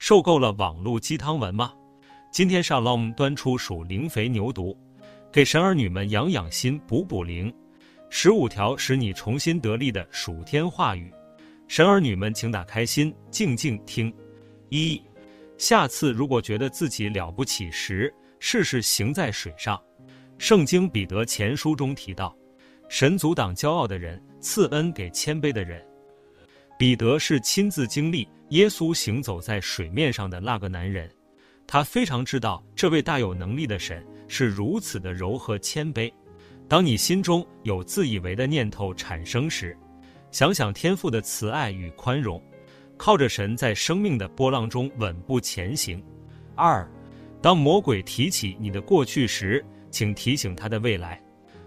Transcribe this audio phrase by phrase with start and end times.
[0.00, 1.74] 受够了网络鸡汤文吗？
[2.32, 4.74] 今天上 Shalom 端出属灵肥牛犊，
[5.30, 7.54] 给神儿女们养养心、补补灵，
[8.08, 11.12] 十五条使你重新得力的属天话语。
[11.68, 14.12] 神儿女们，请打开心，静静听。
[14.70, 15.00] 一，
[15.58, 19.78] 下次如果觉得自己了不起时，试试行在水上。
[20.38, 22.34] 圣经彼得前书中提到，
[22.88, 25.86] 神阻挡骄傲的人，赐恩给谦卑的人。
[26.80, 31.10] 彼得是亲自经历耶稣行走在水面上的那个男人，
[31.66, 36.10] 他非常知道这位大有能力的神是如此的柔和谦卑。
[36.66, 39.76] 当你心中有自以为的念头产生时，
[40.30, 42.42] 想想天父的慈爱与宽容，
[42.96, 46.02] 靠着神在生命的波浪中稳步前行。
[46.54, 46.90] 二，
[47.42, 51.22] 当魔鬼提起你的过去时，请提醒他的未来。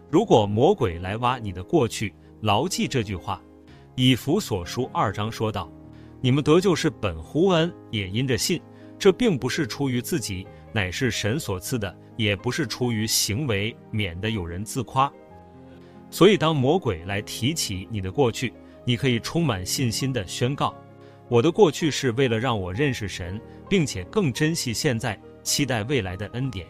[0.09, 3.39] 如果魔鬼来挖你的过去，牢记这句话。
[3.95, 5.71] 以弗所书二章说道
[6.19, 8.59] ：“你们得救是本乎恩，也因着信。
[8.97, 15.11] 这并不是出于自己，乃是神所赐的；也不是出于行为，免得有人自夸。
[16.09, 18.51] 所以，当魔鬼来提起你的过去，
[18.83, 20.73] 你可以充满信心地宣告：
[21.27, 26.65] 我的过去是为了让我认识神，并且更珍惜现在，期待未来的恩典。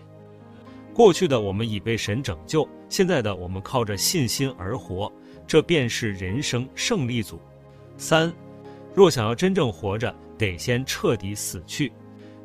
[0.94, 5.10] 过去的我们已被神拯救，现在的我们靠着信心而活。”
[5.46, 7.40] 这便是人生胜利组。
[7.98, 8.34] 三，
[8.94, 11.92] 若想要真正活着，得先彻底死去。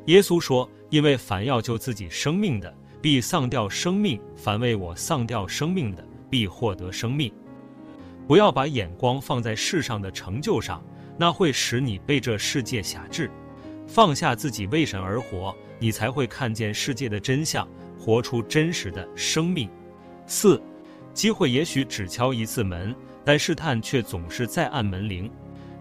[0.05, 7.31] 耶稣说：“因为凡要救自己生命的，必丧掉生命；凡为我丧掉生命的，必获得生命。”
[8.27, 10.83] 不要把眼光放在世上的成就上，
[11.17, 13.29] 那会使你被这世界辖制。
[13.87, 17.67] 放下自己，为神而活，你才会看见世界的真相，
[17.99, 19.67] 活出真实的生命。
[20.27, 20.61] 四。
[21.19, 25.29] 机会也许只敲一次门，但试探却总是在按门铃。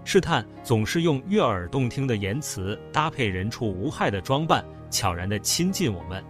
[0.04, 6.24] 试探总是用悦耳动听的言辞，搭配人畜无害的装扮，悄然地亲近我们。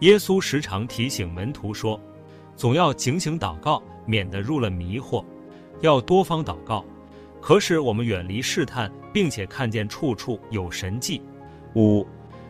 [0.00, 2.00] 耶稣时常提醒门徒说
[2.56, 5.22] ：“总要警醒祷告，免得入了迷惑；
[5.82, 6.82] 要多方祷告，
[7.42, 11.20] 可使我们远离试探，并且看见处处有神迹。”
[11.76, 12.06] 五，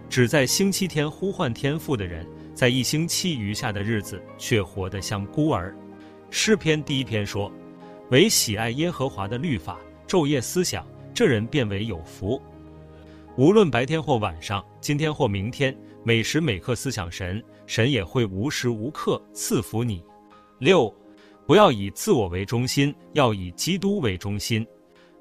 [0.08, 2.24] 只在星期天呼唤天父的人，
[2.54, 5.76] 在一星期余下的日子却活得像孤儿。
[6.30, 7.50] 诗篇第一篇说
[8.10, 12.40] ：“唯喜爱耶和华的律法，昼夜思想，这人便为有福。
[13.36, 20.02] 无论白天或晚上，今天或明天，每时每刻思想神，神也会无时无刻赐福你。”
[20.58, 20.92] 六，
[21.46, 24.66] 不要以自我为中心，要以基督为中心。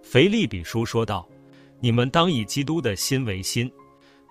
[0.01, 1.27] 腓立比书说道
[1.79, 3.71] ：“你们当以基督的心为心。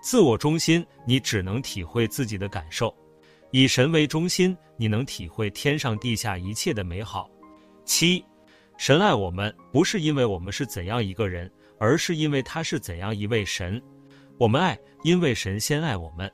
[0.01, 2.93] 自我中心，你只能体会自己的感受。”
[3.51, 7.29] 以神为中心，你能体会天上地下一切的美好。
[7.85, 8.23] 七，
[8.77, 13.81] 神爱我们，不是因为我们是怎样一个人，而是因为他是怎样一位神。
[14.37, 16.29] 我们爱，因为神先爱我们。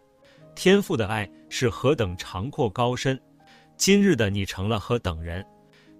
[0.56, 3.20] 天父的爱是何等长阔高深。
[3.78, 5.46] 今日的你成了何等人，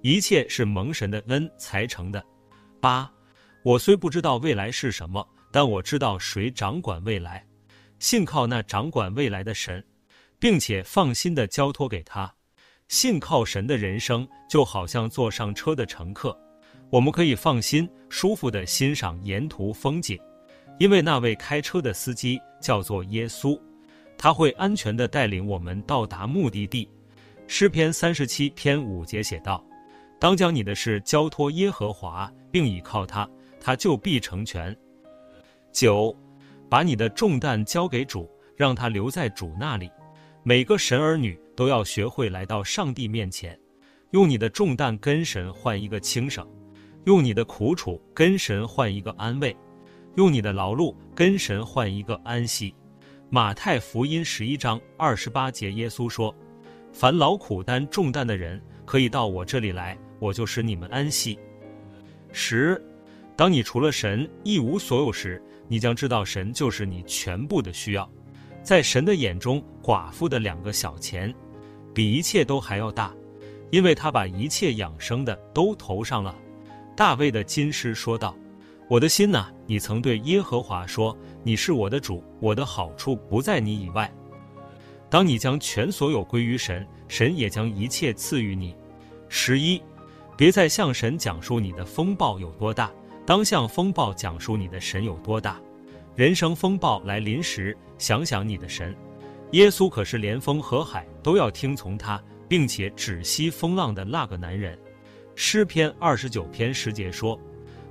[0.02, 2.24] 一切是蒙神的恩才成的。
[2.80, 3.12] 八，
[3.64, 7.46] 我虽不知道未来是什么，但我知道谁掌管未来，
[8.00, 9.84] 信靠那掌管未来的神。
[10.41, 12.34] 并且放心的交托给他，
[12.88, 16.35] 信靠神的人生就好像坐上车的乘客，
[16.90, 20.19] 我们可以放心、舒服的欣赏沿途风景，
[20.80, 23.56] 因为那位开车的司机叫做耶稣，
[24.18, 26.90] 他会安全的带领我们到达目的地。
[27.46, 29.63] 诗篇三十七篇五节写道
[30.19, 34.75] ：“当将你的事交托耶和华，并倚靠他，他就必成全。”
[35.72, 36.16] 九，
[36.68, 39.88] 把你的重担交给主，让他留在主那里。
[40.44, 43.57] 每个神儿女都要学会来到上帝面前，
[44.09, 46.47] 用你的重担跟神换一个轻省，
[47.06, 49.56] 用你的苦楚跟神换一个安慰，
[50.16, 52.74] 用你的劳碌跟神换一个安息。
[53.30, 56.35] 马太福音十一章二十八节，耶稣说
[56.91, 61.38] ：“凡劳苦担重担的人，可以到我这里来，我就使你们安息。”
[62.34, 62.84] 十，
[63.35, 68.12] 当你除了神一无所有时，你将知道神就是你全部的需要。
[68.63, 71.34] 在神的眼中，寡妇的两个小钱，
[71.94, 73.12] 比一切都还要大，
[73.72, 76.36] 因为他把一切养生的都投上了。
[76.96, 78.36] 大卫的金诗说道
[78.88, 84.12] ：“我的心呐，你曾对耶和华说，你是我的主，我的好处不在你以外。
[85.10, 88.75] 当你将全所有归于神，神也将一切赐予你。
[89.28, 89.81] 十一，
[90.38, 92.92] 别再向神讲述你的风暴有多大，
[93.25, 95.60] 当向风暴讲述你的神有多大。”
[96.14, 98.95] 人生风暴来临时，想想你的神，
[99.51, 102.19] 耶稣可是连风和海都要听从他，
[102.50, 104.75] 并且止息风浪的那个男人。
[105.36, 107.39] 诗篇二十九篇十节说：“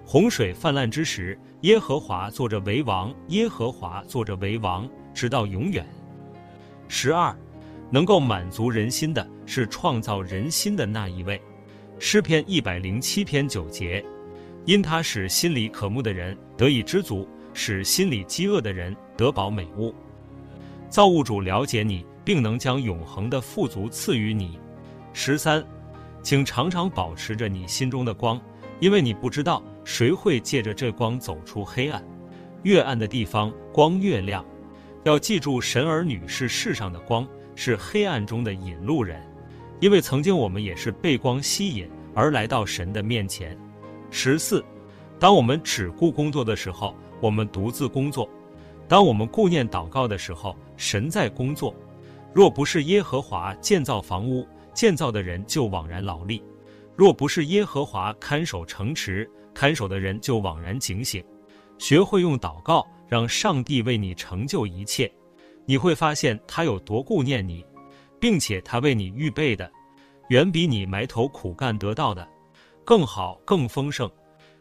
[0.04, 5.86] 洪水泛滥之时，耶和华坐着为王，耶和华坐着为王，直到永远。
[6.88, 7.32] 十二，
[7.88, 11.40] 能够满足人心的是创造人心的那一位。
[12.00, 14.04] 诗篇一百零七篇九节，
[14.64, 19.94] 因他使心里渴慕的人得以知足，使心里饥饿的人得饱美物。
[20.88, 24.58] 造物主了解你，并能将永恒的富足赐予你。
[25.12, 25.62] 十三，
[26.22, 28.40] 请常常保持着你心中的光，
[28.78, 29.62] 因为你不知道。
[29.82, 32.02] 谁会借着这光走出黑暗？
[32.62, 34.44] 越暗的地方，光越亮。
[35.04, 39.20] 要记住，神儿女是世上的光，是黑暗中的引路人。
[39.80, 43.58] 因为曾经我们也是被光吸引而来到神的面前。
[44.10, 44.64] 十四，
[45.18, 48.28] 当我们只顾工作的时候，我们独自工作；
[48.90, 51.72] 当我们顾念祷告的时候，神在工作。
[52.34, 54.44] 若不是耶和华建造房屋，
[54.74, 56.42] 建造的人就枉然劳力；
[56.96, 61.24] 若不是耶和华看守城池，看守的人就枉然警醒，
[61.78, 65.08] 学会用祷告，让上帝为你成就一切，
[65.66, 67.64] 你会发现他有多顾念你，
[68.18, 69.70] 并且他为你预备的，
[70.30, 72.26] 远比你埋头苦干得到的
[72.84, 74.10] 更好、更丰盛。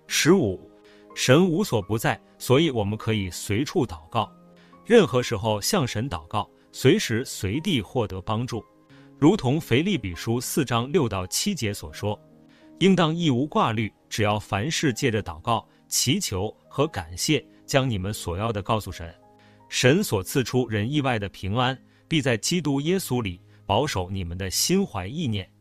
[0.06, 0.69] 十五，
[1.16, 4.32] 神无所不在，所以我们可以随处祷告，
[4.86, 8.64] 任何时候向神祷告，随时随地获得帮助，
[9.18, 12.20] 如同腓立比书四章六到七节所说。
[12.80, 19.14] 应当一无挂虑，只要凡事借着祷告、祈求和感谢，将你们所要的告诉神。
[19.68, 21.78] 神所赐出人意外的平安，
[22.08, 25.52] 必在基督耶稣里保守你们的心怀意念。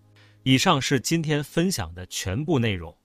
[0.45, 2.97] 以上是今天分享的全部内容。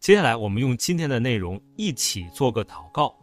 [0.00, 3.14] 接下来，我们用今天的内容一起做个祷告。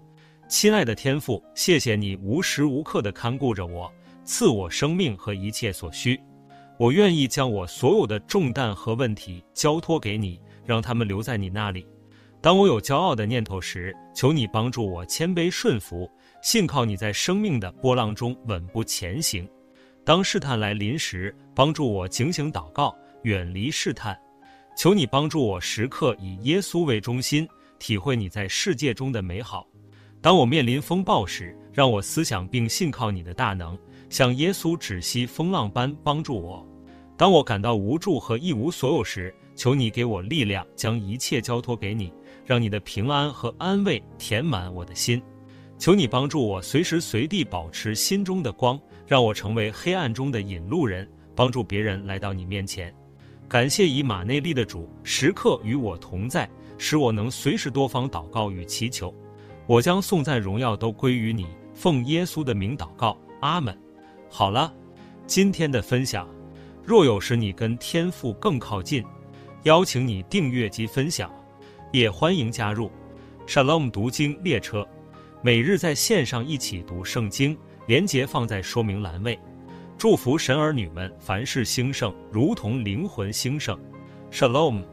[0.47, 3.91] 亲爱的天父，谢谢你无时无刻的看顾着我，
[4.23, 6.19] 赐我生命和一切所需。
[6.77, 11.83] 我愿意将我所有的重担和问题交托给你，让他们留在你那里。
[12.41, 16.07] 当我有骄傲的念头时，求你帮助我谦卑顺服，
[16.43, 19.49] 信靠你在生命的波浪中稳步前行。
[20.05, 24.15] 当试探来临时，帮助我警醒祷告，远离试探。
[24.77, 29.67] 求你帮助我时刻以耶稣为中心，体会你在世界中的美好。
[30.21, 33.75] 当我面临风暴时，让我思想并信靠你的大能。
[34.07, 36.63] 像耶稣止息风浪般帮助我。
[37.17, 42.13] 当我感到无助和一无所有时，求你给我力量，将一切交托给你，
[42.45, 45.19] 让你的平安和安慰填满我的心。
[45.79, 52.93] 求你帮助我随时随地保持心中的光，让我成为黑暗中的引路人，帮助别人来到你面前。
[53.49, 59.13] 感谢以马内利的主时刻与我同在，使我能随时多方祷告与祈求。
[59.65, 63.77] 我将颂赞荣耀都归于你，奉耶稣的名祷告，阿门。
[64.29, 64.73] 好了，
[65.25, 66.27] 今天的分享，
[66.83, 69.01] 若有使你跟天父更靠近，
[69.63, 71.31] 邀请你订阅及分享，
[71.93, 72.91] 也欢迎加入
[73.47, 74.85] Shalom 读经列车，
[75.41, 79.39] 每日在线上一起读圣经，连结放在说明栏位。
[79.97, 83.75] 祝福神儿女们凡事兴盛，如同灵魂兴盛。
[84.31, 84.83] Shalom。